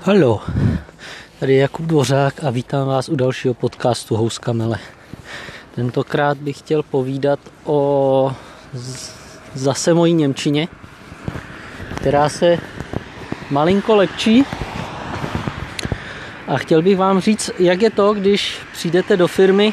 Halo, 0.00 0.40
tady 1.40 1.52
je 1.52 1.60
Jakub 1.60 1.86
Dvořák 1.86 2.44
a 2.44 2.50
vítám 2.50 2.86
vás 2.86 3.08
u 3.08 3.16
dalšího 3.16 3.54
podcastu 3.54 4.16
Houska 4.16 4.52
Mele. 4.52 4.78
Tentokrát 5.74 6.38
bych 6.38 6.58
chtěl 6.58 6.82
povídat 6.82 7.40
o 7.64 8.32
zase 9.54 9.94
mojí 9.94 10.14
Němčině, 10.14 10.68
která 11.96 12.28
se 12.28 12.58
malinko 13.50 13.96
lepší. 13.96 14.44
A 16.46 16.56
chtěl 16.56 16.82
bych 16.82 16.96
vám 16.96 17.20
říct, 17.20 17.50
jak 17.58 17.82
je 17.82 17.90
to, 17.90 18.14
když 18.14 18.58
přijdete 18.72 19.16
do 19.16 19.28
firmy, 19.28 19.72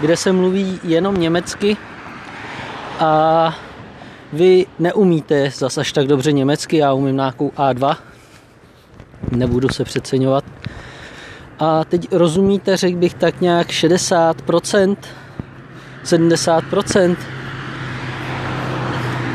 kde 0.00 0.16
se 0.16 0.32
mluví 0.32 0.80
jenom 0.84 1.20
německy 1.20 1.76
a 3.00 3.54
vy 4.32 4.66
neumíte 4.78 5.50
zase 5.50 5.80
až 5.80 5.92
tak 5.92 6.06
dobře 6.06 6.32
německy, 6.32 6.76
já 6.76 6.92
umím 6.92 7.16
nějakou 7.16 7.48
A2, 7.48 7.96
nebudu 9.30 9.68
se 9.68 9.84
přeceňovat. 9.84 10.44
A 11.58 11.84
teď 11.84 12.12
rozumíte, 12.12 12.76
řekl 12.76 12.98
bych 12.98 13.14
tak 13.14 13.40
nějak 13.40 13.68
60%, 13.68 14.96
70%. 16.04 17.16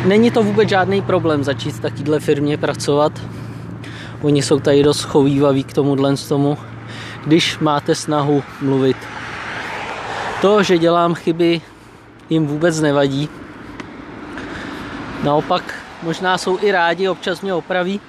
Není 0.05 0.31
to 0.31 0.43
vůbec 0.43 0.69
žádný 0.69 1.01
problém 1.01 1.43
začít 1.43 1.71
v 1.71 1.79
takovéhle 1.79 2.19
firmě 2.19 2.57
pracovat. 2.57 3.21
Oni 4.21 4.41
jsou 4.41 4.59
tady 4.59 4.83
dost 4.83 5.03
chovývaví 5.03 5.63
k 5.63 5.73
tomuhle 5.73 6.15
tomu, 6.27 6.57
když 7.25 7.59
máte 7.59 7.95
snahu 7.95 8.43
mluvit. 8.61 8.97
To, 10.43 10.63
že 10.63 10.77
dělám 10.77 11.15
chyby, 11.15 11.61
jim 12.29 12.47
vůbec 12.47 12.81
nevadí. 12.81 13.29
Naopak, 15.23 15.63
možná 16.01 16.37
jsou 16.37 16.59
i 16.61 16.71
rádi, 16.71 17.09
občas 17.09 17.41
mě 17.41 17.53
opraví, 17.53 18.01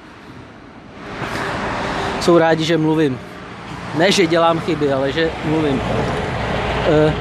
jsou 2.21 2.39
rádi, 2.39 2.65
že 2.65 2.79
mluvím. 2.79 3.19
Ne, 3.99 4.13
že 4.13 4.27
dělám 4.27 4.61
chyby, 4.61 4.93
ale 4.93 5.13
že 5.13 5.31
mluvím. 5.45 5.81
E, 5.81 7.15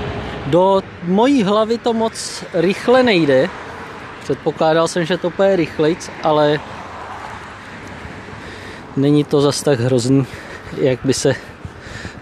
do 0.45 0.81
mojí 1.03 1.44
hlavy 1.44 1.77
to 1.77 1.94
moc 1.94 2.44
rychle 2.53 3.03
nejde. 3.03 3.50
Předpokládal 4.23 4.88
jsem, 4.88 5.05
že 5.05 5.17
to 5.17 5.30
půjde 5.30 5.55
rychlejc, 5.55 6.09
ale 6.23 6.59
není 8.98 9.23
to 9.23 9.42
zas 9.42 9.64
tak 9.64 9.80
hrozný, 9.80 10.25
jak 10.77 11.00
by 11.03 11.14
se 11.14 11.36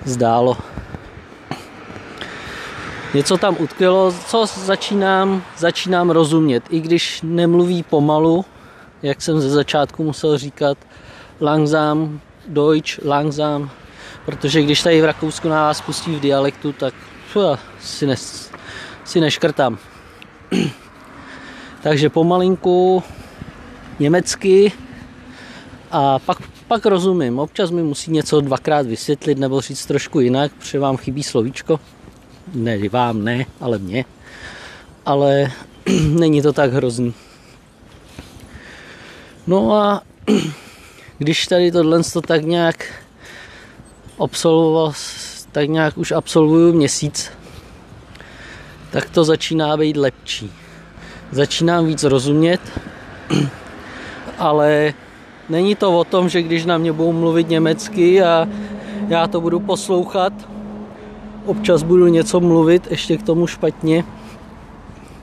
zdálo. 0.05 0.70
Něco 3.13 3.37
tam 3.37 3.55
utkvělo, 3.59 4.13
co 4.27 4.45
začínám, 4.45 5.43
začínám 5.57 6.09
rozumět. 6.09 6.63
I 6.69 6.79
když 6.79 7.19
nemluví 7.23 7.83
pomalu, 7.83 8.45
jak 9.01 9.21
jsem 9.21 9.41
ze 9.41 9.49
začátku 9.49 10.03
musel 10.03 10.37
říkat, 10.37 10.77
langsam, 11.41 12.19
Deutsch 12.47 13.05
langsam, 13.05 13.69
protože 14.25 14.61
když 14.61 14.81
tady 14.83 15.01
v 15.01 15.05
Rakousku 15.05 15.49
na 15.49 15.55
vás 15.55 15.81
pustí 15.81 16.15
v 16.15 16.19
dialektu, 16.19 16.73
tak 16.73 16.93
fuh, 17.27 17.59
si, 17.81 18.07
ne, 18.07 18.15
si 19.05 19.19
neškrtám. 19.19 19.77
Takže 21.83 22.09
pomalinku 22.09 23.03
německy 23.99 24.71
a 25.91 26.19
pak, 26.19 26.37
pak 26.67 26.85
rozumím. 26.85 27.39
Občas 27.39 27.71
mi 27.71 27.83
musí 27.83 28.11
něco 28.11 28.41
dvakrát 28.41 28.85
vysvětlit 28.85 29.37
nebo 29.37 29.61
říct 29.61 29.85
trošku 29.85 30.19
jinak, 30.19 30.51
protože 30.53 30.79
vám 30.79 30.97
chybí 30.97 31.23
slovíčko. 31.23 31.79
Ne, 32.53 32.89
vám 32.89 33.23
ne, 33.23 33.45
ale 33.59 33.79
mě. 33.79 34.05
Ale 35.05 35.51
není 36.09 36.41
to 36.41 36.53
tak 36.53 36.73
hrozný. 36.73 37.13
No 39.47 39.73
a 39.73 40.01
když 41.17 41.47
tady 41.47 41.71
tohle 41.71 42.03
to 42.03 42.21
tak 42.21 42.43
nějak 42.43 42.85
absolvoval, 44.19 44.93
tak 45.51 45.69
nějak 45.69 45.97
už 45.97 46.11
absolvuju 46.11 46.73
měsíc, 46.73 47.31
tak 48.91 49.09
to 49.09 49.23
začíná 49.23 49.77
být 49.77 49.97
lepší. 49.97 50.51
Začínám 51.31 51.85
víc 51.85 52.03
rozumět, 52.03 52.61
ale 54.37 54.93
není 55.49 55.75
to 55.75 55.99
o 55.99 56.03
tom, 56.03 56.29
že 56.29 56.41
když 56.41 56.65
na 56.65 56.77
mě 56.77 56.91
budou 56.91 57.11
mluvit 57.11 57.49
německy 57.49 58.23
a 58.23 58.47
já 59.07 59.27
to 59.27 59.41
budu 59.41 59.59
poslouchat, 59.59 60.33
občas 61.45 61.83
budu 61.83 62.07
něco 62.07 62.39
mluvit, 62.39 62.87
ještě 62.91 63.17
k 63.17 63.23
tomu 63.23 63.47
špatně, 63.47 64.03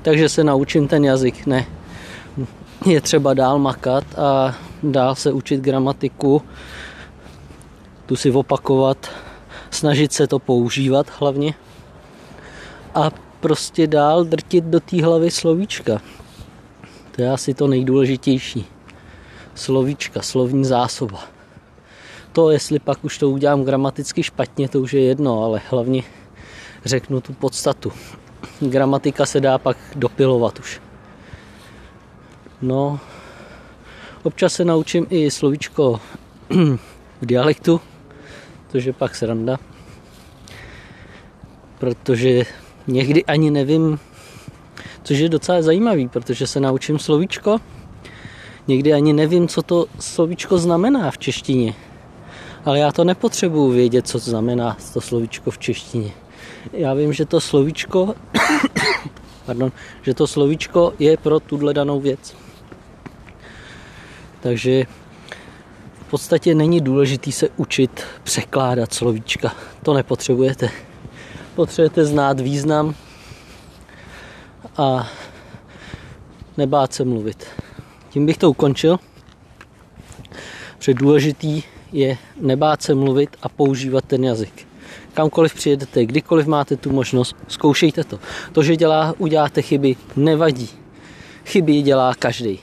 takže 0.02 0.28
se 0.28 0.44
naučím 0.44 0.88
ten 0.88 1.04
jazyk. 1.04 1.46
Ne. 1.46 1.66
Je 2.86 3.00
třeba 3.00 3.34
dál 3.34 3.58
makat 3.58 4.04
a 4.18 4.54
dál 4.82 5.14
se 5.14 5.32
učit 5.32 5.60
gramatiku, 5.60 6.42
tu 8.06 8.16
si 8.16 8.30
opakovat, 8.30 9.10
snažit 9.70 10.12
se 10.12 10.26
to 10.26 10.38
používat 10.38 11.06
hlavně 11.18 11.54
a 12.94 13.10
prostě 13.40 13.86
dál 13.86 14.24
drtit 14.24 14.64
do 14.64 14.80
té 14.80 15.04
hlavy 15.04 15.30
slovíčka. 15.30 16.00
To 17.16 17.22
je 17.22 17.30
asi 17.30 17.54
to 17.54 17.66
nejdůležitější. 17.66 18.66
Slovíčka, 19.54 20.22
slovní 20.22 20.64
zásoba. 20.64 21.37
To, 22.32 22.50
jestli 22.50 22.78
pak 22.78 23.04
už 23.04 23.18
to 23.18 23.30
udělám 23.30 23.64
gramaticky 23.64 24.22
špatně, 24.22 24.68
to 24.68 24.80
už 24.80 24.92
je 24.92 25.00
jedno, 25.00 25.44
ale 25.44 25.60
hlavně 25.70 26.02
řeknu 26.84 27.20
tu 27.20 27.32
podstatu. 27.32 27.92
Gramatika 28.60 29.26
se 29.26 29.40
dá 29.40 29.58
pak 29.58 29.76
dopilovat 29.96 30.58
už. 30.58 30.80
No, 32.62 33.00
Občas 34.22 34.54
se 34.54 34.64
naučím 34.64 35.06
i 35.10 35.30
slovíčko 35.30 36.00
v 37.20 37.26
dialektu, 37.26 37.80
což 38.68 38.84
je 38.84 38.92
pak 38.92 39.16
sranda. 39.16 39.56
Protože 41.78 42.42
někdy 42.86 43.24
ani 43.24 43.50
nevím, 43.50 43.98
což 45.02 45.18
je 45.18 45.28
docela 45.28 45.62
zajímavý, 45.62 46.08
protože 46.08 46.46
se 46.46 46.60
naučím 46.60 46.98
slovíčko, 46.98 47.58
někdy 48.68 48.92
ani 48.92 49.12
nevím, 49.12 49.48
co 49.48 49.62
to 49.62 49.86
slovíčko 50.00 50.58
znamená 50.58 51.10
v 51.10 51.18
češtině. 51.18 51.74
Ale 52.68 52.78
já 52.78 52.92
to 52.92 53.04
nepotřebuju 53.04 53.70
vědět, 53.70 54.08
co 54.08 54.18
znamená 54.18 54.76
to 54.92 55.00
slovíčko 55.00 55.50
v 55.50 55.58
češtině. 55.58 56.10
Já 56.72 56.94
vím, 56.94 57.12
že 57.12 57.24
to 57.24 57.40
slovíčko, 57.40 58.14
pardon, 59.46 59.72
že 60.02 60.14
to 60.14 60.26
slovíčko 60.26 60.92
je 60.98 61.16
pro 61.16 61.40
tuhle 61.40 61.74
danou 61.74 62.00
věc. 62.00 62.36
Takže 64.40 64.84
v 66.06 66.10
podstatě 66.10 66.54
není 66.54 66.80
důležitý 66.80 67.32
se 67.32 67.48
učit 67.56 68.04
překládat 68.22 68.94
slovíčka. 68.94 69.54
To 69.82 69.94
nepotřebujete. 69.94 70.70
Potřebujete 71.54 72.04
znát 72.04 72.40
význam 72.40 72.94
a 74.76 75.08
nebát 76.56 76.92
se 76.92 77.04
mluvit. 77.04 77.46
Tím 78.10 78.26
bych 78.26 78.38
to 78.38 78.50
ukončil. 78.50 78.98
Protože 80.78 80.94
důležitý 80.94 81.62
je 81.92 82.18
nebát 82.40 82.82
se 82.82 82.94
mluvit 82.94 83.36
a 83.42 83.48
používat 83.48 84.04
ten 84.04 84.24
jazyk. 84.24 84.68
Kamkoliv 85.14 85.54
přijedete, 85.54 86.06
kdykoliv 86.06 86.46
máte 86.46 86.76
tu 86.76 86.92
možnost, 86.92 87.36
zkoušejte 87.48 88.04
to. 88.04 88.18
To, 88.52 88.62
že 88.62 88.76
dělá, 88.76 89.14
uděláte 89.18 89.62
chyby, 89.62 89.96
nevadí. 90.16 90.68
Chyby 91.44 91.82
dělá 91.82 92.14
každý. 92.14 92.58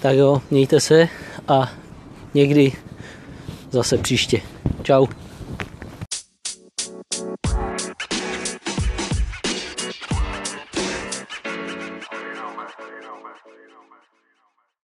Tak 0.00 0.16
jo, 0.16 0.42
mějte 0.50 0.80
se 0.80 1.08
a 1.48 1.72
někdy 2.34 2.72
zase 3.70 3.98
příště. 3.98 4.40
Čau. 4.82 5.06